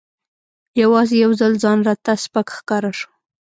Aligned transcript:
یوازې 0.81 1.15
یو 1.23 1.31
ځل 1.39 1.53
ځان 1.63 1.79
راته 1.87 2.11
سپک 2.23 2.47
ښکاره 2.57 2.91
شو. 2.99 3.09